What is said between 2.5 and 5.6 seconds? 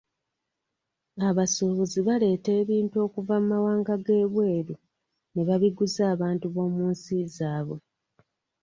ebintu okuva mu mawanga g'ebweru ne